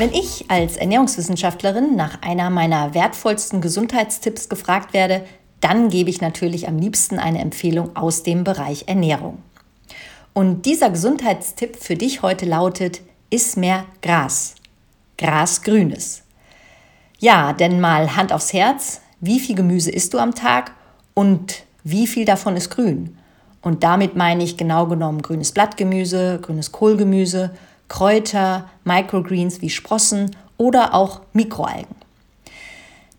Wenn 0.00 0.14
ich 0.14 0.46
als 0.48 0.78
Ernährungswissenschaftlerin 0.78 1.94
nach 1.94 2.22
einer 2.22 2.48
meiner 2.48 2.94
wertvollsten 2.94 3.60
Gesundheitstipps 3.60 4.48
gefragt 4.48 4.94
werde, 4.94 5.26
dann 5.60 5.90
gebe 5.90 6.08
ich 6.08 6.22
natürlich 6.22 6.68
am 6.68 6.78
liebsten 6.78 7.18
eine 7.18 7.40
Empfehlung 7.40 7.94
aus 7.96 8.22
dem 8.22 8.42
Bereich 8.42 8.84
Ernährung. 8.86 9.42
Und 10.32 10.64
dieser 10.64 10.88
Gesundheitstipp 10.88 11.76
für 11.76 11.96
dich 11.96 12.22
heute 12.22 12.46
lautet, 12.46 13.02
iss 13.28 13.56
mehr 13.56 13.84
Gras. 14.00 14.54
Gras 15.18 15.60
Grünes. 15.60 16.22
Ja, 17.18 17.52
denn 17.52 17.78
mal 17.78 18.16
Hand 18.16 18.32
aufs 18.32 18.54
Herz, 18.54 19.02
wie 19.20 19.38
viel 19.38 19.54
Gemüse 19.54 19.90
isst 19.90 20.14
du 20.14 20.18
am 20.18 20.34
Tag 20.34 20.72
und 21.12 21.64
wie 21.84 22.06
viel 22.06 22.24
davon 22.24 22.56
ist 22.56 22.70
grün? 22.70 23.18
Und 23.60 23.84
damit 23.84 24.16
meine 24.16 24.44
ich 24.44 24.56
genau 24.56 24.86
genommen 24.86 25.20
grünes 25.20 25.52
Blattgemüse, 25.52 26.38
grünes 26.40 26.72
Kohlgemüse 26.72 27.50
Kräuter, 27.90 28.70
Microgreens 28.84 29.60
wie 29.60 29.68
Sprossen 29.68 30.34
oder 30.56 30.94
auch 30.94 31.20
Mikroalgen. 31.34 31.96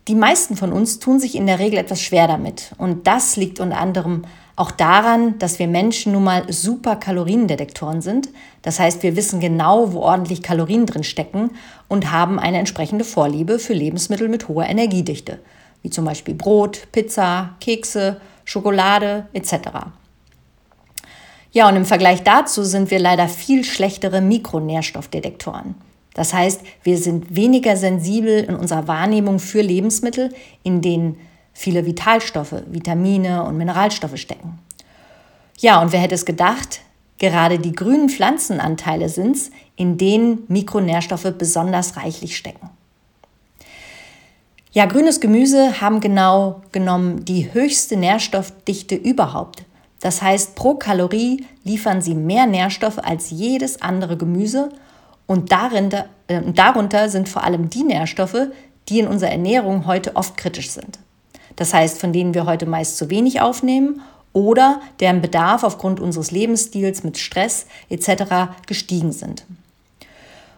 Die 0.07 0.15
meisten 0.15 0.55
von 0.55 0.71
uns 0.71 0.97
tun 0.97 1.19
sich 1.19 1.35
in 1.35 1.45
der 1.45 1.59
Regel 1.59 1.77
etwas 1.77 2.01
schwer 2.01 2.27
damit. 2.27 2.73
Und 2.77 3.05
das 3.05 3.35
liegt 3.35 3.59
unter 3.59 3.77
anderem 3.77 4.23
auch 4.55 4.71
daran, 4.71 5.37
dass 5.39 5.59
wir 5.59 5.67
Menschen 5.67 6.13
nun 6.13 6.23
mal 6.23 6.51
super 6.51 6.95
Kaloriendetektoren 6.95 8.01
sind. 8.01 8.29
Das 8.61 8.79
heißt, 8.79 9.03
wir 9.03 9.15
wissen 9.15 9.41
genau, 9.41 9.91
wo 9.91 9.99
ordentlich 9.99 10.41
Kalorien 10.41 10.85
drin 10.85 11.03
stecken 11.03 11.51
und 11.89 12.11
haben 12.11 12.39
eine 12.39 12.57
entsprechende 12.57 13.03
Vorliebe 13.03 13.59
für 13.59 13.73
Lebensmittel 13.73 14.29
mit 14.29 14.47
hoher 14.47 14.65
Energiedichte, 14.65 15.39
wie 15.81 15.89
zum 15.89 16.05
Beispiel 16.05 16.33
Brot, 16.33 16.87
Pizza, 16.93 17.55
Kekse, 17.59 18.21
Schokolade 18.45 19.27
etc. 19.33 19.53
Ja, 21.51 21.67
und 21.67 21.75
im 21.75 21.85
Vergleich 21.85 22.23
dazu 22.23 22.63
sind 22.63 22.91
wir 22.91 22.99
leider 22.99 23.27
viel 23.27 23.63
schlechtere 23.63 24.21
Mikronährstoffdetektoren. 24.21 25.75
Das 26.13 26.33
heißt, 26.33 26.61
wir 26.83 26.97
sind 26.97 27.35
weniger 27.35 27.77
sensibel 27.77 28.43
in 28.43 28.55
unserer 28.55 28.87
Wahrnehmung 28.87 29.39
für 29.39 29.61
Lebensmittel, 29.61 30.33
in 30.63 30.81
denen 30.81 31.17
viele 31.53 31.85
Vitalstoffe, 31.85 32.55
Vitamine 32.67 33.43
und 33.43 33.57
Mineralstoffe 33.57 34.17
stecken. 34.17 34.59
Ja, 35.59 35.81
und 35.81 35.91
wer 35.91 35.99
hätte 35.99 36.15
es 36.15 36.25
gedacht, 36.25 36.81
gerade 37.17 37.59
die 37.59 37.73
grünen 37.73 38.09
Pflanzenanteile 38.09 39.09
sind 39.09 39.35
es, 39.35 39.51
in 39.75 39.97
denen 39.97 40.43
Mikronährstoffe 40.47 41.33
besonders 41.37 41.97
reichlich 41.97 42.35
stecken. 42.35 42.69
Ja, 44.71 44.85
grünes 44.85 45.19
Gemüse 45.19 45.81
haben 45.81 45.99
genau 45.99 46.61
genommen 46.71 47.25
die 47.25 47.53
höchste 47.53 47.97
Nährstoffdichte 47.97 48.95
überhaupt. 48.95 49.63
Das 50.01 50.21
heißt, 50.21 50.55
pro 50.55 50.75
Kalorie 50.75 51.45
liefern 51.63 52.01
sie 52.01 52.15
mehr 52.15 52.47
Nährstoffe 52.47 52.97
als 52.97 53.29
jedes 53.29 53.81
andere 53.81 54.17
Gemüse 54.17 54.69
und 55.27 55.51
darunter, 55.51 56.07
äh, 56.27 56.41
darunter 56.53 57.07
sind 57.07 57.29
vor 57.29 57.43
allem 57.43 57.69
die 57.69 57.83
Nährstoffe, 57.83 58.47
die 58.89 58.99
in 58.99 59.07
unserer 59.07 59.31
Ernährung 59.31 59.85
heute 59.85 60.15
oft 60.15 60.35
kritisch 60.37 60.71
sind. 60.71 60.99
Das 61.55 61.73
heißt, 61.73 61.99
von 61.99 62.11
denen 62.11 62.33
wir 62.33 62.45
heute 62.45 62.65
meist 62.65 62.97
zu 62.97 63.09
wenig 63.09 63.41
aufnehmen 63.41 64.01
oder 64.33 64.81
deren 64.99 65.21
Bedarf 65.21 65.63
aufgrund 65.63 65.99
unseres 65.99 66.31
Lebensstils 66.31 67.03
mit 67.03 67.17
Stress 67.17 67.67
etc. 67.89 68.53
gestiegen 68.65 69.11
sind. 69.11 69.45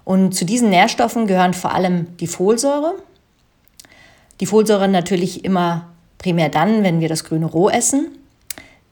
Und 0.06 0.34
zu 0.34 0.46
diesen 0.46 0.70
Nährstoffen 0.70 1.28
gehören 1.28 1.54
vor 1.54 1.74
allem 1.74 2.16
die 2.18 2.28
Folsäure. 2.28 2.96
Die 4.40 4.46
Folsäure 4.46 4.88
natürlich 4.88 5.44
immer 5.44 5.90
primär 6.18 6.50
dann, 6.50 6.84
wenn 6.84 7.00
wir 7.00 7.10
das 7.10 7.24
grüne 7.24 7.46
roh 7.46 7.70
essen. 7.70 8.08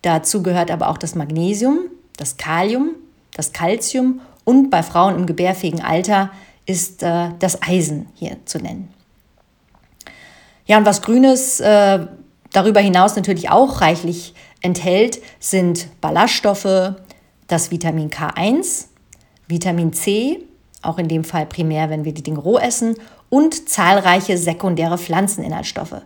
Dazu 0.02 0.44
gehört 0.44 0.72
aber 0.72 0.90
auch 0.90 0.98
das 0.98 1.16
Magnesium, 1.16 1.80
das 2.18 2.38
Kalium, 2.38 2.92
das 3.34 3.54
Calcium 3.54 4.22
und 4.44 4.70
bei 4.70 4.84
Frauen 4.84 5.16
im 5.16 5.26
gebärfähigen 5.26 5.82
Alter 5.82 6.32
ist 6.66 7.04
äh, 7.04 7.30
das 7.40 7.62
Eisen 7.62 8.08
hier 8.16 8.38
zu 8.46 8.60
nennen. 8.60 8.94
Ja, 10.66 10.78
und 10.78 10.86
was 10.86 11.02
Grünes 11.02 11.60
äh, 11.60 12.00
darüber 12.52 12.80
hinaus 12.80 13.16
natürlich 13.16 13.50
auch 13.50 13.82
reichlich 13.82 14.34
enthält, 14.62 15.20
sind 15.40 15.88
Ballaststoffe, 16.02 16.96
das 17.48 17.72
Vitamin 17.72 18.10
K1, 18.10 18.86
Vitamin 19.48 19.92
C, 19.94 20.40
auch 20.82 20.98
in 20.98 21.08
dem 21.08 21.24
Fall 21.24 21.46
primär, 21.46 21.90
wenn 21.90 22.06
wir 22.06 22.14
die 22.14 22.24
Dinge 22.24 22.40
roh 22.40 22.58
essen, 22.58 22.96
und 23.30 23.70
zahlreiche 23.70 24.38
sekundäre 24.38 24.98
Pflanzeninhaltsstoffe. 24.98 26.02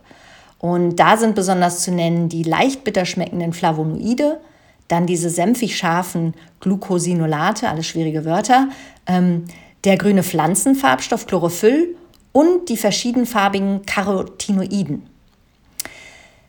Und 0.59 0.97
da 0.97 1.17
sind 1.17 1.35
besonders 1.35 1.81
zu 1.81 1.91
nennen 1.91 2.29
die 2.29 2.43
leicht 2.43 2.83
bitter 2.83 3.05
schmeckenden 3.05 3.53
Flavonoide, 3.53 4.39
dann 4.87 5.05
diese 5.05 5.29
senfig 5.29 5.77
scharfen 5.77 6.33
Glucosinolate, 6.59 7.69
alles 7.69 7.87
schwierige 7.87 8.25
Wörter, 8.25 8.69
ähm, 9.07 9.45
der 9.83 9.97
grüne 9.97 10.23
Pflanzenfarbstoff 10.23 11.27
Chlorophyll 11.27 11.95
und 12.31 12.69
die 12.69 12.77
verschiedenfarbigen 12.77 13.85
Carotinoiden. 13.85 15.03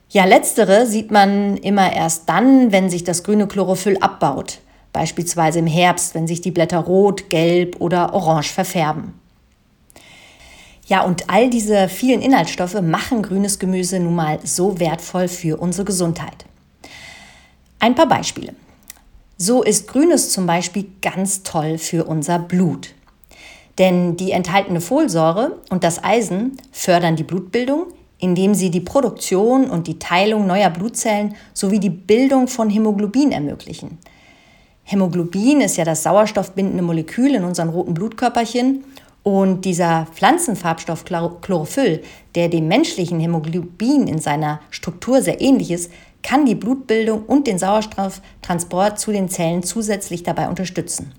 Ja, 0.08 0.24
letztere 0.24 0.86
sieht 0.86 1.10
man 1.10 1.56
immer 1.56 1.92
erst 1.92 2.28
dann, 2.28 2.72
wenn 2.72 2.90
sich 2.90 3.04
das 3.04 3.24
grüne 3.24 3.46
Chlorophyll 3.46 3.98
abbaut, 3.98 4.60
beispielsweise 4.92 5.58
im 5.58 5.66
Herbst, 5.66 6.14
wenn 6.14 6.26
sich 6.26 6.40
die 6.40 6.52
Blätter 6.52 6.78
rot, 6.78 7.28
gelb 7.28 7.80
oder 7.80 8.14
orange 8.14 8.52
verfärben. 8.52 9.14
Ja, 10.86 11.02
und 11.02 11.28
all 11.28 11.50
diese 11.50 11.88
vielen 11.88 12.22
Inhaltsstoffe 12.22 12.80
machen 12.80 13.22
grünes 13.22 13.58
Gemüse 13.58 13.98
nun 13.98 14.14
mal 14.14 14.38
so 14.44 14.78
wertvoll 14.78 15.26
für 15.26 15.60
unsere 15.60 15.84
Gesundheit. 15.84 16.44
Ein 17.80 17.96
paar 17.96 18.08
Beispiele. 18.08 18.54
So 19.36 19.62
ist 19.62 19.88
Grünes 19.88 20.30
zum 20.30 20.46
Beispiel 20.46 20.86
ganz 21.02 21.42
toll 21.42 21.76
für 21.78 22.04
unser 22.04 22.38
Blut. 22.38 22.94
Denn 23.78 24.16
die 24.16 24.30
enthaltene 24.30 24.80
Folsäure 24.80 25.58
und 25.70 25.84
das 25.84 26.02
Eisen 26.02 26.56
fördern 26.72 27.16
die 27.16 27.24
Blutbildung, 27.24 27.88
indem 28.18 28.54
sie 28.54 28.70
die 28.70 28.80
Produktion 28.80 29.68
und 29.68 29.88
die 29.88 29.98
Teilung 29.98 30.46
neuer 30.46 30.70
Blutzellen 30.70 31.34
sowie 31.52 31.80
die 31.80 31.90
Bildung 31.90 32.48
von 32.48 32.70
Hämoglobin 32.70 33.32
ermöglichen. 33.32 33.98
Hämoglobin 34.84 35.60
ist 35.60 35.76
ja 35.76 35.84
das 35.84 36.04
sauerstoffbindende 36.04 36.82
Molekül 36.82 37.34
in 37.34 37.44
unseren 37.44 37.68
roten 37.70 37.92
Blutkörperchen 37.92 38.84
und 39.26 39.64
dieser 39.64 40.06
Pflanzenfarbstoff 40.12 41.04
Chlorophyll, 41.04 42.00
der 42.36 42.48
dem 42.48 42.68
menschlichen 42.68 43.18
Hämoglobin 43.18 44.06
in 44.06 44.20
seiner 44.20 44.60
Struktur 44.70 45.20
sehr 45.20 45.40
ähnlich 45.40 45.72
ist, 45.72 45.90
kann 46.22 46.46
die 46.46 46.54
Blutbildung 46.54 47.24
und 47.24 47.48
den 47.48 47.58
Sauerstofftransport 47.58 49.00
zu 49.00 49.10
den 49.10 49.28
Zellen 49.28 49.64
zusätzlich 49.64 50.22
dabei 50.22 50.48
unterstützen. 50.48 51.12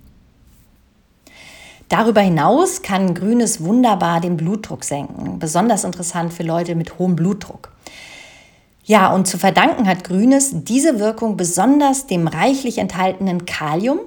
Darüber 1.89 2.21
hinaus 2.21 2.81
kann 2.81 3.13
Grünes 3.13 3.61
wunderbar 3.61 4.21
den 4.21 4.37
Blutdruck 4.37 4.85
senken, 4.85 5.37
besonders 5.37 5.83
interessant 5.83 6.31
für 6.31 6.43
Leute 6.43 6.75
mit 6.75 6.99
hohem 6.99 7.17
Blutdruck. 7.17 7.73
Ja, 8.85 9.13
und 9.13 9.27
zu 9.27 9.37
verdanken 9.37 9.85
hat 9.85 10.05
Grünes 10.05 10.63
diese 10.63 11.01
Wirkung 11.01 11.35
besonders 11.35 12.07
dem 12.07 12.29
reichlich 12.29 12.77
enthaltenen 12.77 13.45
Kalium, 13.45 13.99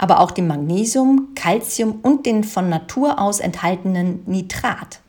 aber 0.00 0.20
auch 0.20 0.30
dem 0.30 0.46
Magnesium, 0.46 1.34
Calcium 1.34 1.98
und 2.00 2.24
den 2.24 2.42
von 2.42 2.70
Natur 2.70 3.18
aus 3.18 3.38
enthaltenen 3.38 4.22
Nitrat. 4.24 5.00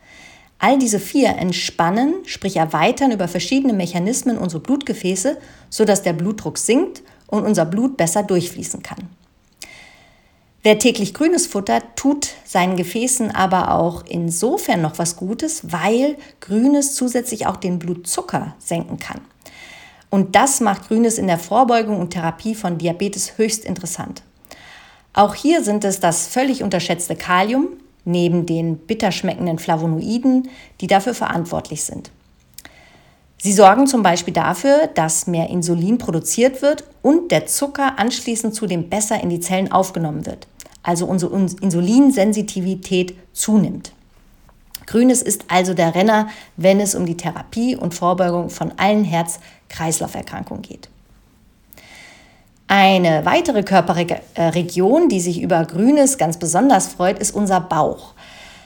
All 0.58 0.78
diese 0.78 1.00
vier 1.00 1.30
entspannen, 1.30 2.12
sprich 2.26 2.56
erweitern 2.56 3.10
über 3.10 3.26
verschiedene 3.26 3.72
Mechanismen 3.72 4.36
unsere 4.36 4.60
Blutgefäße, 4.60 5.38
sodass 5.70 6.02
der 6.02 6.12
Blutdruck 6.12 6.58
sinkt 6.58 7.02
und 7.26 7.42
unser 7.42 7.64
Blut 7.64 7.96
besser 7.96 8.22
durchfließen 8.22 8.82
kann. 8.82 9.08
Wer 10.62 10.78
täglich 10.78 11.14
grünes 11.14 11.46
Futter 11.46 11.80
tut 11.96 12.28
seinen 12.44 12.76
Gefäßen 12.76 13.30
aber 13.30 13.74
auch 13.74 14.04
insofern 14.06 14.82
noch 14.82 14.98
was 14.98 15.16
Gutes, 15.16 15.72
weil 15.72 16.18
Grünes 16.40 16.94
zusätzlich 16.94 17.46
auch 17.46 17.56
den 17.56 17.78
Blutzucker 17.78 18.54
senken 18.58 18.98
kann. 18.98 19.22
Und 20.10 20.36
das 20.36 20.60
macht 20.60 20.88
Grünes 20.88 21.16
in 21.16 21.28
der 21.28 21.38
Vorbeugung 21.38 21.98
und 21.98 22.10
Therapie 22.10 22.54
von 22.54 22.76
Diabetes 22.76 23.38
höchst 23.38 23.64
interessant. 23.64 24.22
Auch 25.14 25.34
hier 25.34 25.62
sind 25.62 25.84
es 25.84 26.00
das 26.00 26.26
völlig 26.26 26.62
unterschätzte 26.62 27.16
Kalium 27.16 27.68
neben 28.04 28.46
den 28.46 28.78
bitter 28.78 29.12
schmeckenden 29.12 29.58
Flavonoiden, 29.58 30.48
die 30.80 30.86
dafür 30.86 31.14
verantwortlich 31.14 31.84
sind. 31.84 32.10
Sie 33.38 33.52
sorgen 33.52 33.86
zum 33.86 34.02
Beispiel 34.02 34.32
dafür, 34.32 34.88
dass 34.94 35.26
mehr 35.26 35.50
Insulin 35.50 35.98
produziert 35.98 36.62
wird 36.62 36.84
und 37.02 37.30
der 37.30 37.46
Zucker 37.46 37.98
anschließend 37.98 38.54
zudem 38.54 38.88
besser 38.88 39.20
in 39.20 39.30
die 39.30 39.40
Zellen 39.40 39.70
aufgenommen 39.70 40.26
wird, 40.26 40.46
also 40.82 41.06
unsere 41.06 41.34
Insulinsensitivität 41.34 43.14
zunimmt. 43.32 43.92
Grünes 44.86 45.22
ist 45.22 45.44
also 45.48 45.74
der 45.74 45.94
Renner, 45.94 46.28
wenn 46.56 46.80
es 46.80 46.94
um 46.94 47.06
die 47.06 47.16
Therapie 47.16 47.76
und 47.76 47.94
Vorbeugung 47.94 48.48
von 48.50 48.72
allen 48.78 49.04
Herz-Kreislauf-Erkrankungen 49.04 50.62
geht. 50.62 50.88
Eine 52.74 53.26
weitere 53.26 53.64
Körperregion, 53.64 55.10
die 55.10 55.20
sich 55.20 55.42
über 55.42 55.62
Grünes 55.66 56.16
ganz 56.16 56.38
besonders 56.38 56.88
freut, 56.88 57.18
ist 57.18 57.34
unser 57.34 57.60
Bauch. 57.60 58.14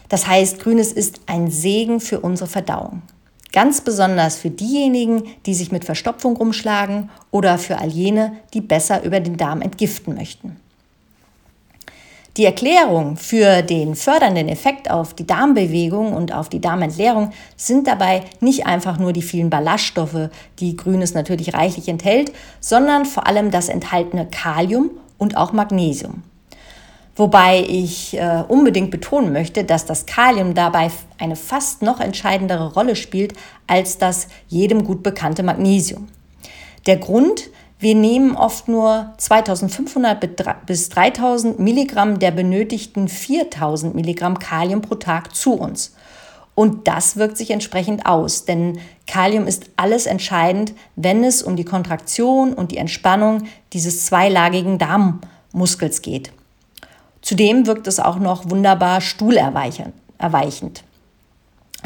Das 0.09 0.29
heißt, 0.29 0.61
Grünes 0.61 0.93
ist 0.93 1.23
ein 1.27 1.51
Segen 1.51 1.99
für 1.99 2.21
unsere 2.21 2.49
Verdauung. 2.49 3.03
Ganz 3.53 3.81
besonders 3.81 4.37
für 4.37 4.51
diejenigen, 4.51 5.25
die 5.45 5.55
sich 5.55 5.73
mit 5.73 5.85
Verstopfung 5.85 6.37
rumschlagen 6.37 7.11
oder 7.33 7.59
für 7.59 7.79
all 7.79 7.89
jene, 7.89 8.37
die 8.55 8.61
besser 8.61 9.03
über 9.03 9.19
den 9.19 9.39
Darm 9.39 9.61
entgiften 9.61 10.15
möchten. 10.15 10.61
Die 12.37 12.45
Erklärung 12.45 13.17
für 13.17 13.63
den 13.63 13.95
fördernden 13.95 14.49
Effekt 14.49 14.91
auf 14.91 15.15
die 15.15 15.27
Darmbewegung 15.27 16.13
und 16.13 16.35
auf 16.35 16.51
die 16.51 16.61
Darmentleerung 16.61 17.31
sind 17.57 17.87
dabei 17.87 18.25
nicht 18.41 18.67
einfach 18.67 18.99
nur 18.99 19.15
die 19.15 19.23
vielen 19.23 19.49
Ballaststoffe, 19.49 20.29
die 20.59 20.77
Grünes 20.77 21.15
natürlich 21.15 21.55
reichlich 21.55 21.89
enthält, 21.89 22.33
sondern 22.61 23.07
vor 23.07 23.27
allem 23.27 23.51
das 23.51 23.71
enthaltene 23.71 24.27
Kalium 24.27 24.91
und 25.17 25.39
auch 25.39 25.53
Magnesium. 25.53 26.25
Wobei 27.19 27.65
ich 27.67 28.19
äh, 28.19 28.45
unbedingt 28.47 28.91
betonen 28.91 29.33
möchte, 29.33 29.65
dass 29.65 29.87
das 29.87 30.05
Kalium 30.05 30.53
dabei 30.53 30.91
eine 31.17 31.37
fast 31.37 31.81
noch 31.81 32.01
entscheidendere 32.01 32.75
Rolle 32.75 32.97
spielt 32.97 33.33
als 33.67 33.97
das 33.97 34.29
jedem 34.49 34.85
gut 34.85 35.03
bekannte 35.03 35.43
Magnesium. 35.43 36.09
Der 36.87 36.99
Grund, 36.99 37.49
wir 37.79 37.95
nehmen 37.95 38.37
oft 38.37 38.69
nur 38.69 39.13
2500 39.19 40.65
bis 40.65 40.89
3000 40.89 41.59
Milligramm 41.59 42.19
der 42.19 42.31
benötigten 42.31 43.09
4000 43.09 43.95
Milligramm 43.95 44.39
Kalium 44.39 44.81
pro 44.81 44.95
Tag 44.95 45.35
zu 45.35 45.55
uns. 45.55 45.95
Und 46.55 46.89
das 46.89 47.19
wirkt 47.19 47.37
sich 47.37 47.51
entsprechend 47.51 48.07
aus, 48.07 48.47
denn 48.47 48.79
Kalium 49.07 49.47
ist 49.47 49.67
alles 49.77 50.07
entscheidend, 50.07 50.73
wenn 50.97 51.23
es 51.23 51.43
um 51.43 51.55
die 51.55 51.67
Kontraktion 51.67 52.55
und 52.55 52.73
die 52.73 52.79
Entspannung 52.79 53.43
dieses 53.75 54.07
zweilagigen 54.07 54.79
Darmmuskels 54.79 56.01
geht. 56.01 56.33
Zudem 57.21 57.67
wirkt 57.67 57.87
es 57.89 58.01
auch 58.01 58.19
noch 58.19 58.49
wunderbar 58.49 59.03
stuhlerweichend. 59.03 60.83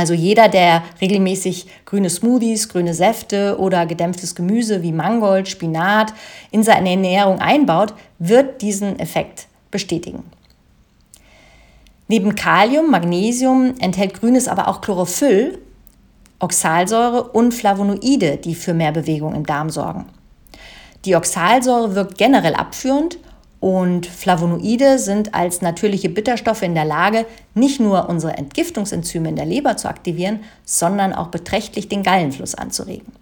Also 0.00 0.14
jeder, 0.14 0.48
der 0.48 0.82
regelmäßig 1.02 1.66
grüne 1.84 2.08
Smoothies, 2.08 2.70
grüne 2.70 2.94
Säfte 2.94 3.58
oder 3.58 3.84
gedämpftes 3.84 4.34
Gemüse 4.34 4.82
wie 4.82 4.92
Mangold, 4.92 5.46
Spinat 5.46 6.14
in 6.50 6.62
seine 6.62 6.92
Ernährung 6.92 7.38
einbaut, 7.38 7.92
wird 8.18 8.62
diesen 8.62 8.98
Effekt 8.98 9.46
bestätigen. 9.70 10.22
Neben 12.08 12.34
Kalium, 12.34 12.90
Magnesium 12.90 13.74
enthält 13.78 14.14
Grünes 14.14 14.48
aber 14.48 14.68
auch 14.68 14.80
Chlorophyll, 14.80 15.58
Oxalsäure 16.38 17.24
und 17.24 17.52
Flavonoide, 17.52 18.38
die 18.38 18.54
für 18.54 18.72
mehr 18.72 18.92
Bewegung 18.92 19.34
im 19.34 19.44
Darm 19.44 19.68
sorgen. 19.68 20.06
Die 21.04 21.14
Oxalsäure 21.14 21.94
wirkt 21.94 22.16
generell 22.16 22.54
abführend 22.54 23.18
und 23.60 24.06
Flavonoide 24.06 24.98
sind 24.98 25.34
als 25.34 25.60
natürliche 25.60 26.08
Bitterstoffe 26.08 26.62
in 26.62 26.74
der 26.74 26.86
Lage, 26.86 27.26
nicht 27.54 27.78
nur 27.78 28.08
unsere 28.08 28.36
Entgiftungsenzyme 28.38 29.28
in 29.28 29.36
der 29.36 29.44
Leber 29.44 29.76
zu 29.76 29.88
aktivieren, 29.88 30.40
sondern 30.64 31.12
auch 31.12 31.28
beträchtlich 31.28 31.88
den 31.88 32.02
Gallenfluss 32.02 32.54
anzuregen. 32.54 33.12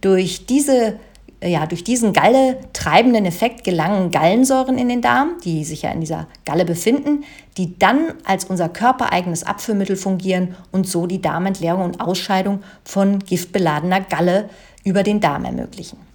Durch, 0.00 0.46
diese, 0.46 1.00
ja, 1.42 1.66
durch 1.66 1.82
diesen 1.82 2.12
Galle 2.12 2.58
treibenden 2.74 3.26
Effekt 3.26 3.64
gelangen 3.64 4.12
Gallensäuren 4.12 4.78
in 4.78 4.88
den 4.88 5.02
Darm, 5.02 5.30
die 5.44 5.64
sich 5.64 5.82
ja 5.82 5.90
in 5.90 6.00
dieser 6.00 6.28
Galle 6.44 6.64
befinden, 6.64 7.24
die 7.56 7.76
dann 7.76 8.14
als 8.24 8.44
unser 8.44 8.68
körpereigenes 8.68 9.42
Abführmittel 9.42 9.96
fungieren 9.96 10.54
und 10.70 10.86
so 10.86 11.08
die 11.08 11.20
Darmentleerung 11.20 11.82
und 11.82 12.00
Ausscheidung 12.00 12.62
von 12.84 13.18
giftbeladener 13.18 14.02
Galle 14.02 14.48
über 14.84 15.02
den 15.02 15.20
Darm 15.20 15.44
ermöglichen. 15.44 16.05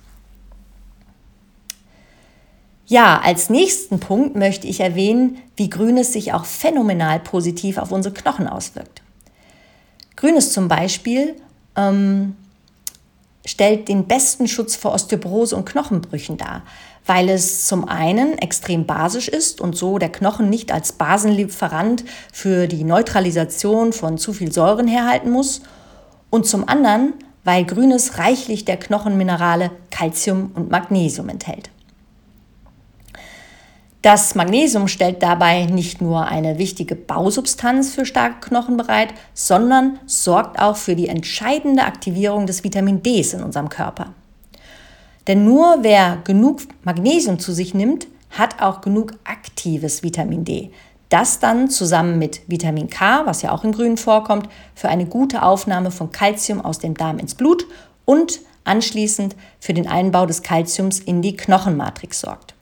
Ja, 2.91 3.21
als 3.23 3.49
nächsten 3.49 4.01
Punkt 4.01 4.35
möchte 4.35 4.67
ich 4.67 4.81
erwähnen, 4.81 5.37
wie 5.55 5.69
Grünes 5.69 6.11
sich 6.11 6.33
auch 6.33 6.43
phänomenal 6.43 7.21
positiv 7.21 7.77
auf 7.77 7.93
unsere 7.93 8.13
Knochen 8.13 8.49
auswirkt. 8.49 9.01
Grünes 10.17 10.51
zum 10.51 10.67
Beispiel 10.67 11.37
ähm, 11.77 12.35
stellt 13.45 13.87
den 13.87 14.07
besten 14.07 14.49
Schutz 14.49 14.75
vor 14.75 14.91
Osteoporose 14.91 15.55
und 15.55 15.63
Knochenbrüchen 15.63 16.35
dar, 16.35 16.63
weil 17.05 17.29
es 17.29 17.65
zum 17.65 17.87
einen 17.87 18.37
extrem 18.39 18.85
basisch 18.85 19.29
ist 19.29 19.61
und 19.61 19.77
so 19.77 19.97
der 19.97 20.11
Knochen 20.11 20.49
nicht 20.49 20.73
als 20.73 20.91
Basenlieferant 20.91 22.03
für 22.33 22.67
die 22.67 22.83
Neutralisation 22.83 23.93
von 23.93 24.17
zu 24.17 24.33
viel 24.33 24.51
Säuren 24.51 24.89
herhalten 24.89 25.31
muss 25.31 25.61
und 26.29 26.45
zum 26.45 26.67
anderen, 26.67 27.13
weil 27.45 27.63
Grünes 27.63 28.17
reichlich 28.17 28.65
der 28.65 28.75
Knochenminerale 28.75 29.71
Calcium 29.91 30.51
und 30.55 30.69
Magnesium 30.69 31.29
enthält. 31.29 31.69
Das 34.01 34.33
Magnesium 34.33 34.87
stellt 34.87 35.21
dabei 35.21 35.65
nicht 35.65 36.01
nur 36.01 36.25
eine 36.25 36.57
wichtige 36.57 36.95
Bausubstanz 36.95 37.93
für 37.93 38.03
starke 38.03 38.39
Knochen 38.47 38.75
bereit, 38.75 39.13
sondern 39.35 39.99
sorgt 40.07 40.59
auch 40.59 40.75
für 40.75 40.95
die 40.95 41.07
entscheidende 41.07 41.83
Aktivierung 41.83 42.47
des 42.47 42.63
Vitamin 42.63 43.03
D 43.03 43.21
in 43.21 43.43
unserem 43.43 43.69
Körper. 43.69 44.13
Denn 45.27 45.45
nur 45.45 45.79
wer 45.81 46.17
genug 46.23 46.61
Magnesium 46.83 47.37
zu 47.37 47.53
sich 47.53 47.75
nimmt, 47.75 48.07
hat 48.31 48.59
auch 48.59 48.81
genug 48.81 49.13
aktives 49.23 50.01
Vitamin 50.01 50.45
D. 50.45 50.71
Das 51.09 51.39
dann 51.39 51.69
zusammen 51.69 52.17
mit 52.17 52.41
Vitamin 52.47 52.89
K, 52.89 53.25
was 53.25 53.43
ja 53.43 53.51
auch 53.51 53.63
im 53.63 53.71
Grünen 53.71 53.97
vorkommt, 53.97 54.49
für 54.73 54.89
eine 54.89 55.05
gute 55.05 55.43
Aufnahme 55.43 55.91
von 55.91 56.11
Kalzium 56.11 56.59
aus 56.61 56.79
dem 56.79 56.95
Darm 56.95 57.19
ins 57.19 57.35
Blut 57.35 57.67
und 58.05 58.39
anschließend 58.63 59.35
für 59.59 59.75
den 59.75 59.87
Einbau 59.87 60.25
des 60.25 60.41
Kalziums 60.41 60.99
in 60.99 61.21
die 61.21 61.35
Knochenmatrix 61.35 62.21
sorgt. 62.21 62.55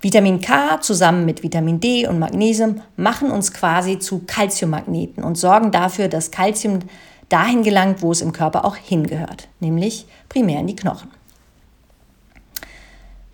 Vitamin 0.00 0.40
K 0.40 0.80
zusammen 0.80 1.24
mit 1.24 1.42
Vitamin 1.42 1.80
D 1.80 2.06
und 2.06 2.18
Magnesium 2.18 2.82
machen 2.96 3.30
uns 3.30 3.52
quasi 3.52 3.98
zu 3.98 4.20
Calciummagneten 4.26 5.24
und 5.24 5.36
sorgen 5.36 5.72
dafür, 5.72 6.08
dass 6.08 6.30
Calcium 6.30 6.80
dahin 7.28 7.62
gelangt, 7.62 8.02
wo 8.02 8.12
es 8.12 8.20
im 8.20 8.32
Körper 8.32 8.64
auch 8.64 8.76
hingehört, 8.76 9.48
nämlich 9.58 10.06
primär 10.28 10.60
in 10.60 10.66
die 10.66 10.76
Knochen. 10.76 11.10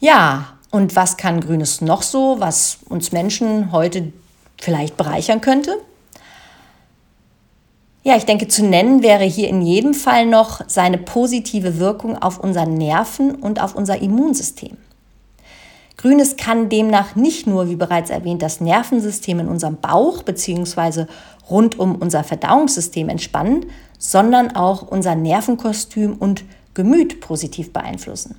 Ja, 0.00 0.56
und 0.70 0.96
was 0.96 1.16
kann 1.16 1.40
Grünes 1.40 1.80
noch 1.80 2.02
so, 2.02 2.36
was 2.38 2.78
uns 2.88 3.12
Menschen 3.12 3.72
heute 3.72 4.12
vielleicht 4.60 4.96
bereichern 4.96 5.40
könnte? 5.40 5.76
Ja, 8.04 8.16
ich 8.16 8.24
denke, 8.24 8.48
zu 8.48 8.64
nennen 8.64 9.02
wäre 9.02 9.24
hier 9.24 9.48
in 9.48 9.62
jedem 9.62 9.94
Fall 9.94 10.26
noch 10.26 10.62
seine 10.66 10.98
positive 10.98 11.78
Wirkung 11.78 12.20
auf 12.20 12.40
unser 12.40 12.66
Nerven 12.66 13.34
und 13.34 13.60
auf 13.60 13.76
unser 13.76 14.00
Immunsystem. 14.00 14.76
Grünes 16.02 16.36
kann 16.36 16.68
demnach 16.68 17.14
nicht 17.14 17.46
nur, 17.46 17.68
wie 17.68 17.76
bereits 17.76 18.10
erwähnt, 18.10 18.42
das 18.42 18.60
Nervensystem 18.60 19.38
in 19.38 19.46
unserem 19.46 19.76
Bauch 19.76 20.24
bzw. 20.24 21.06
rund 21.48 21.78
um 21.78 21.94
unser 21.94 22.24
Verdauungssystem 22.24 23.08
entspannen, 23.08 23.66
sondern 24.00 24.56
auch 24.56 24.82
unser 24.82 25.14
Nervenkostüm 25.14 26.14
und 26.14 26.42
Gemüt 26.74 27.20
positiv 27.20 27.72
beeinflussen. 27.72 28.34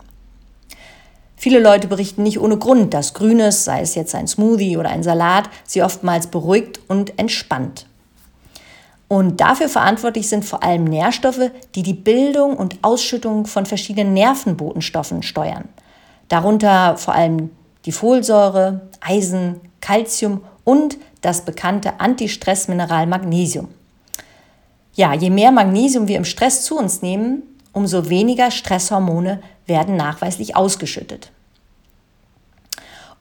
Viele 1.38 1.60
Leute 1.60 1.88
berichten 1.88 2.24
nicht 2.24 2.42
ohne 2.42 2.58
Grund, 2.58 2.94
dass 2.94 3.14
Grünes, 3.14 3.64
sei 3.64 3.80
es 3.80 3.96
jetzt 3.96 4.14
ein 4.14 4.28
Smoothie 4.28 4.76
oder 4.76 4.90
ein 4.90 5.04
Salat, 5.04 5.50
sie 5.64 5.84
oftmals 5.84 6.28
beruhigt 6.28 6.82
und 6.90 7.18
entspannt. 7.18 7.86
Und 9.08 9.40
dafür 9.40 9.70
verantwortlich 9.70 10.28
sind 10.28 10.44
vor 10.44 10.64
allem 10.64 10.84
Nährstoffe, 10.84 11.52
die 11.76 11.84
die 11.84 11.94
Bildung 11.94 12.58
und 12.58 12.80
Ausschüttung 12.82 13.46
von 13.46 13.66
verschiedenen 13.66 14.14
Nervenbotenstoffen 14.14 15.24
steuern– 15.24 15.70
Darunter 16.34 16.98
vor 16.98 17.14
allem 17.14 17.52
die 17.86 17.92
Folsäure, 17.92 18.90
Eisen, 19.02 19.62
Calcium 19.82 20.44
und 20.64 20.98
das 21.22 21.46
bekannte 21.46 22.00
Antistressmineral 22.00 23.06
Magnesium. 23.06 23.68
Ja, 24.96 25.14
je 25.14 25.30
mehr 25.30 25.52
Magnesium 25.52 26.08
wir 26.08 26.18
im 26.18 26.26
Stress 26.26 26.66
zu 26.66 26.76
uns 26.76 27.04
nehmen, 27.04 27.44
umso 27.72 28.10
weniger 28.10 28.50
Stresshormone 28.50 29.44
werden 29.68 29.96
nachweislich 29.96 30.56
ausgeschüttet. 30.56 31.32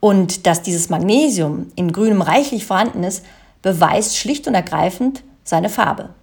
Und 0.00 0.46
dass 0.46 0.62
dieses 0.62 0.88
Magnesium 0.88 1.70
in 1.76 1.92
grünem 1.92 2.22
reichlich 2.22 2.64
vorhanden 2.64 3.04
ist, 3.04 3.26
beweist 3.60 4.16
schlicht 4.16 4.48
und 4.48 4.54
ergreifend 4.54 5.22
seine 5.44 5.68
Farbe. 5.68 6.14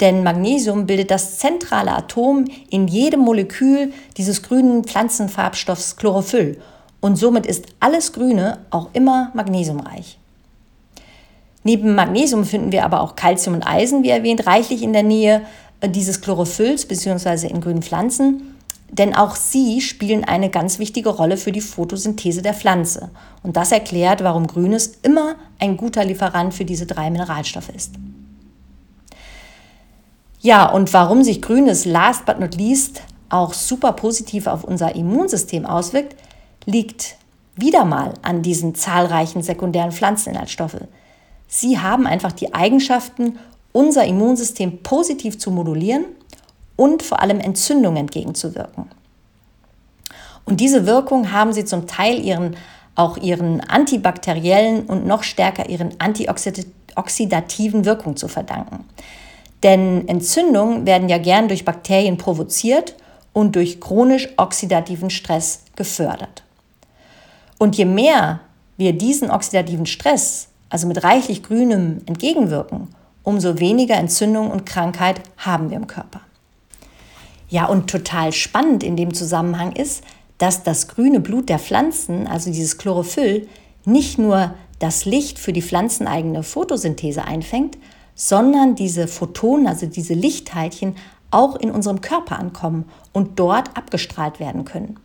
Denn 0.00 0.22
Magnesium 0.22 0.86
bildet 0.86 1.10
das 1.10 1.38
zentrale 1.38 1.92
Atom 1.92 2.44
in 2.70 2.86
jedem 2.86 3.20
Molekül 3.20 3.92
dieses 4.16 4.42
grünen 4.42 4.84
Pflanzenfarbstoffs 4.84 5.96
Chlorophyll. 5.96 6.60
Und 7.00 7.16
somit 7.16 7.46
ist 7.46 7.66
alles 7.80 8.12
Grüne 8.12 8.58
auch 8.70 8.88
immer 8.92 9.30
magnesiumreich. 9.34 10.18
Neben 11.62 11.94
Magnesium 11.94 12.44
finden 12.44 12.72
wir 12.72 12.84
aber 12.84 13.00
auch 13.00 13.16
Calcium 13.16 13.56
und 13.56 13.66
Eisen, 13.66 14.02
wie 14.02 14.10
erwähnt, 14.10 14.46
reichlich 14.46 14.82
in 14.82 14.92
der 14.92 15.02
Nähe 15.02 15.42
äh, 15.80 15.88
dieses 15.88 16.20
Chlorophylls 16.20 16.86
bzw. 16.86 17.48
in 17.48 17.60
grünen 17.60 17.82
Pflanzen. 17.82 18.54
Denn 18.88 19.16
auch 19.16 19.34
sie 19.34 19.80
spielen 19.80 20.22
eine 20.22 20.48
ganz 20.48 20.78
wichtige 20.78 21.08
Rolle 21.08 21.36
für 21.36 21.50
die 21.50 21.60
Photosynthese 21.60 22.40
der 22.40 22.54
Pflanze. 22.54 23.10
Und 23.42 23.56
das 23.56 23.72
erklärt, 23.72 24.22
warum 24.22 24.46
Grünes 24.46 24.98
immer 25.02 25.34
ein 25.58 25.76
guter 25.76 26.04
Lieferant 26.04 26.54
für 26.54 26.64
diese 26.64 26.86
drei 26.86 27.10
Mineralstoffe 27.10 27.70
ist. 27.70 27.94
Ja, 30.46 30.70
und 30.70 30.94
warum 30.94 31.24
sich 31.24 31.42
Grünes 31.42 31.86
last 31.86 32.24
but 32.24 32.38
not 32.38 32.54
least 32.54 33.02
auch 33.30 33.52
super 33.52 33.90
positiv 33.90 34.46
auf 34.46 34.62
unser 34.62 34.94
Immunsystem 34.94 35.66
auswirkt, 35.66 36.14
liegt 36.66 37.16
wieder 37.56 37.84
mal 37.84 38.14
an 38.22 38.42
diesen 38.42 38.76
zahlreichen 38.76 39.42
sekundären 39.42 39.90
Pflanzeninhaltsstoffe. 39.90 40.78
Sie 41.48 41.80
haben 41.80 42.06
einfach 42.06 42.30
die 42.30 42.54
Eigenschaften, 42.54 43.40
unser 43.72 44.04
Immunsystem 44.04 44.84
positiv 44.84 45.36
zu 45.36 45.50
modulieren 45.50 46.04
und 46.76 47.02
vor 47.02 47.20
allem 47.22 47.40
Entzündungen 47.40 47.96
entgegenzuwirken. 47.96 48.88
Und 50.44 50.60
diese 50.60 50.86
Wirkung 50.86 51.32
haben 51.32 51.52
sie 51.54 51.64
zum 51.64 51.88
Teil 51.88 52.24
ihren 52.24 52.56
auch 52.94 53.16
ihren 53.16 53.62
antibakteriellen 53.62 54.84
und 54.86 55.08
noch 55.08 55.24
stärker 55.24 55.68
ihren 55.68 55.98
antioxidativen 55.98 57.84
Wirkung 57.84 58.16
zu 58.16 58.28
verdanken. 58.28 58.84
Denn 59.62 60.06
Entzündungen 60.08 60.86
werden 60.86 61.08
ja 61.08 61.18
gern 61.18 61.48
durch 61.48 61.64
Bakterien 61.64 62.18
provoziert 62.18 62.94
und 63.32 63.56
durch 63.56 63.80
chronisch 63.80 64.28
oxidativen 64.36 65.10
Stress 65.10 65.62
gefördert. 65.76 66.42
Und 67.58 67.76
je 67.76 67.84
mehr 67.84 68.40
wir 68.76 68.92
diesen 68.92 69.30
oxidativen 69.30 69.86
Stress, 69.86 70.48
also 70.68 70.86
mit 70.86 71.02
reichlich 71.02 71.42
Grünem, 71.42 72.02
entgegenwirken, 72.06 72.88
umso 73.22 73.58
weniger 73.58 73.96
Entzündung 73.96 74.50
und 74.50 74.66
Krankheit 74.66 75.20
haben 75.38 75.70
wir 75.70 75.76
im 75.76 75.86
Körper. 75.86 76.20
Ja, 77.48 77.66
und 77.66 77.88
total 77.88 78.32
spannend 78.32 78.82
in 78.82 78.96
dem 78.96 79.14
Zusammenhang 79.14 79.72
ist, 79.72 80.02
dass 80.38 80.62
das 80.62 80.88
grüne 80.88 81.20
Blut 81.20 81.48
der 81.48 81.58
Pflanzen, 81.58 82.26
also 82.26 82.50
dieses 82.50 82.78
Chlorophyll, 82.78 83.48
nicht 83.84 84.18
nur 84.18 84.54
das 84.78 85.04
Licht 85.06 85.38
für 85.38 85.52
die 85.52 85.62
pflanzeneigene 85.62 86.42
Photosynthese 86.42 87.24
einfängt, 87.24 87.78
sondern 88.16 88.74
diese 88.74 89.06
Photonen, 89.06 89.68
also 89.68 89.86
diese 89.86 90.14
Lichtteilchen, 90.14 90.96
auch 91.30 91.54
in 91.54 91.70
unserem 91.70 92.00
Körper 92.00 92.38
ankommen 92.38 92.86
und 93.12 93.38
dort 93.38 93.76
abgestrahlt 93.76 94.40
werden 94.40 94.64
können. 94.64 94.98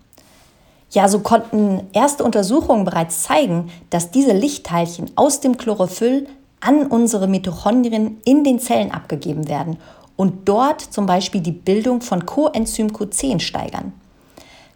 Ja, 0.92 1.08
so 1.08 1.20
konnten 1.20 1.88
erste 1.94 2.24
Untersuchungen 2.24 2.86
bereits 2.86 3.24
zeigen, 3.24 3.70
dass 3.90 4.12
diese 4.12 4.34
Lichtteilchen 4.34 5.12
aus 5.16 5.40
dem 5.40 5.58
Chlorophyll 5.58 6.28
an 6.60 6.88
unsere 6.88 7.28
Mitochondrien 7.28 8.18
in 8.26 8.44
den 8.44 8.60
Zellen 8.60 8.92
abgegeben 8.92 9.48
werden 9.48 9.78
und 10.16 10.48
dort 10.48 10.82
zum 10.82 11.06
Beispiel 11.06 11.42
die 11.42 11.52
Bildung 11.52 12.02
von 12.02 12.26
Coenzym 12.26 12.88
Q10 12.88 13.40
steigern. 13.40 13.94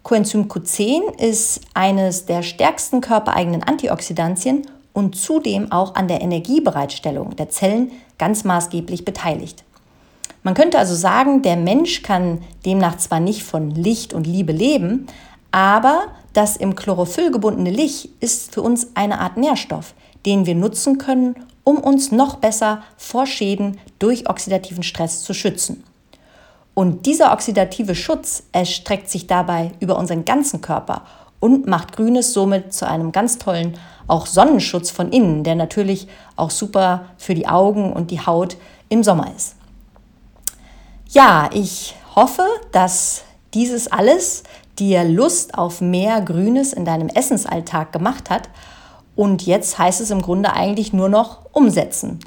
Coenzym 0.02 0.48
Q10 0.48 1.20
ist 1.20 1.60
eines 1.74 2.26
der 2.26 2.42
stärksten 2.42 3.00
körpereigenen 3.00 3.62
Antioxidantien 3.62 4.66
und 4.96 5.14
zudem 5.14 5.70
auch 5.72 5.94
an 5.94 6.08
der 6.08 6.22
Energiebereitstellung 6.22 7.36
der 7.36 7.50
Zellen 7.50 7.92
ganz 8.16 8.44
maßgeblich 8.44 9.04
beteiligt. 9.04 9.62
Man 10.42 10.54
könnte 10.54 10.78
also 10.78 10.94
sagen, 10.94 11.42
der 11.42 11.56
Mensch 11.56 12.02
kann 12.02 12.40
demnach 12.64 12.96
zwar 12.96 13.20
nicht 13.20 13.42
von 13.42 13.70
Licht 13.72 14.14
und 14.14 14.26
Liebe 14.26 14.52
leben, 14.52 15.06
aber 15.52 16.06
das 16.32 16.56
im 16.56 16.76
Chlorophyll 16.76 17.30
gebundene 17.30 17.68
Licht 17.68 18.08
ist 18.20 18.54
für 18.54 18.62
uns 18.62 18.92
eine 18.94 19.20
Art 19.20 19.36
Nährstoff, 19.36 19.92
den 20.24 20.46
wir 20.46 20.54
nutzen 20.54 20.96
können, 20.96 21.36
um 21.62 21.76
uns 21.76 22.10
noch 22.10 22.36
besser 22.36 22.82
vor 22.96 23.26
Schäden 23.26 23.78
durch 23.98 24.30
oxidativen 24.30 24.82
Stress 24.82 25.22
zu 25.22 25.34
schützen. 25.34 25.84
Und 26.72 27.04
dieser 27.04 27.34
oxidative 27.34 27.94
Schutz 27.94 28.44
erstreckt 28.52 29.10
sich 29.10 29.26
dabei 29.26 29.72
über 29.78 29.98
unseren 29.98 30.24
ganzen 30.24 30.62
Körper 30.62 31.02
und 31.40 31.66
macht 31.66 31.96
Grünes 31.96 32.32
somit 32.32 32.72
zu 32.72 32.86
einem 32.86 33.12
ganz 33.12 33.38
tollen 33.38 33.78
auch 34.08 34.26
Sonnenschutz 34.26 34.90
von 34.90 35.10
innen, 35.10 35.44
der 35.44 35.54
natürlich 35.54 36.08
auch 36.36 36.50
super 36.50 37.06
für 37.18 37.34
die 37.34 37.48
Augen 37.48 37.92
und 37.92 38.10
die 38.10 38.24
Haut 38.24 38.56
im 38.88 39.02
Sommer 39.02 39.32
ist. 39.36 39.56
Ja, 41.08 41.50
ich 41.52 41.94
hoffe, 42.14 42.44
dass 42.72 43.22
dieses 43.54 43.90
alles 43.90 44.44
dir 44.78 45.04
Lust 45.04 45.56
auf 45.56 45.80
mehr 45.80 46.20
Grünes 46.20 46.72
in 46.72 46.84
deinem 46.84 47.08
Essensalltag 47.08 47.92
gemacht 47.92 48.30
hat 48.30 48.48
und 49.14 49.46
jetzt 49.46 49.78
heißt 49.78 50.00
es 50.00 50.10
im 50.10 50.22
Grunde 50.22 50.52
eigentlich 50.52 50.92
nur 50.92 51.08
noch 51.08 51.40
umsetzen. 51.52 52.20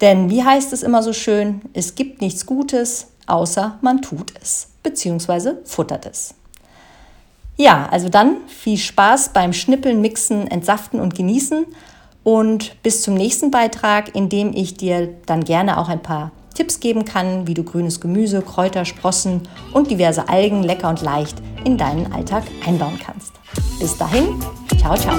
Denn 0.00 0.30
wie 0.30 0.44
heißt 0.44 0.72
es 0.72 0.82
immer 0.82 1.02
so 1.02 1.12
schön, 1.12 1.62
es 1.72 1.94
gibt 1.94 2.20
nichts 2.20 2.46
Gutes, 2.46 3.08
außer 3.26 3.78
man 3.80 4.02
tut 4.02 4.32
es 4.40 4.68
bzw. 4.82 5.54
futtert 5.64 6.06
es. 6.06 6.34
Ja, 7.60 7.88
also 7.90 8.08
dann 8.08 8.36
viel 8.46 8.78
Spaß 8.78 9.30
beim 9.32 9.52
Schnippeln, 9.52 10.00
Mixen, 10.00 10.48
Entsaften 10.48 11.00
und 11.00 11.16
Genießen 11.16 11.66
und 12.22 12.80
bis 12.84 13.02
zum 13.02 13.14
nächsten 13.14 13.50
Beitrag, 13.50 14.14
in 14.14 14.28
dem 14.28 14.52
ich 14.54 14.74
dir 14.74 15.08
dann 15.26 15.42
gerne 15.42 15.78
auch 15.78 15.88
ein 15.88 16.00
paar 16.00 16.30
Tipps 16.54 16.78
geben 16.78 17.04
kann, 17.04 17.48
wie 17.48 17.54
du 17.54 17.64
grünes 17.64 18.00
Gemüse, 18.00 18.42
Kräuter, 18.42 18.84
Sprossen 18.84 19.48
und 19.72 19.90
diverse 19.90 20.28
Algen 20.28 20.62
lecker 20.62 20.88
und 20.88 21.02
leicht 21.02 21.42
in 21.64 21.76
deinen 21.76 22.12
Alltag 22.12 22.44
einbauen 22.64 22.98
kannst. 23.04 23.32
Bis 23.80 23.96
dahin, 23.96 24.40
ciao, 24.78 24.96
ciao. 24.96 25.16